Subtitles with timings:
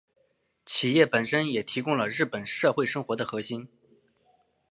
[0.65, 3.67] 企业本身也提供了日本社会生活的核心。